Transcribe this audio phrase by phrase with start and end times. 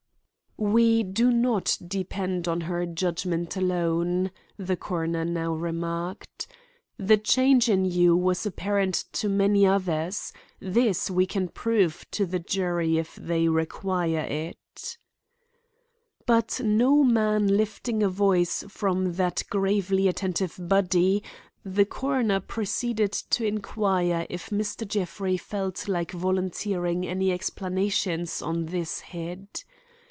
[0.57, 6.45] "We do not depend on her judgment alone," the coroner now remarked.
[6.99, 10.31] "The change in you was apparent to many others.
[10.59, 14.97] This we can prove to the jury if they require it."
[16.27, 21.23] But no man lifting a voice from that gravely attentive body,
[21.65, 24.87] the coroner proceeded to inquire if Mr.
[24.87, 29.47] Jeffrey felt like volunteering any explanations on this head.